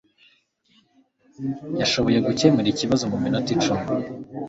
[1.79, 3.85] Yashoboye gukemura ikibazo muminota icumi.